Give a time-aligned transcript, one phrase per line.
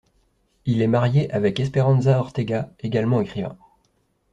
[0.65, 3.55] Il est marié avec Esperanza Ortega également écrivain.